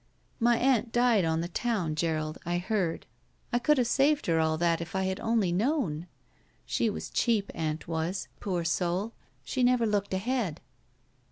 "My 0.39 0.57
aunt 0.57 0.91
died 0.91 1.25
on 1.25 1.41
the 1.41 1.47
town, 1.47 1.93
Gerald, 1.93 2.39
I 2.43 2.57
heard. 2.57 3.05
I 3.53 3.59
could 3.59 3.77
have 3.77 3.85
saved 3.85 4.25
her 4.25 4.39
all 4.39 4.57
that 4.57 4.81
if 4.81 4.95
I 4.95 5.03
had 5.03 5.19
only 5.19 5.51
known. 5.51 6.07
She 6.65 6.89
was 6.89 7.11
cheap, 7.11 7.51
aimt 7.53 7.87
was. 7.87 8.27
Poor 8.39 8.63
soul! 8.63 9.13
She 9.43 9.61
never 9.61 9.85
looked 9.85 10.15
ahead." 10.15 10.59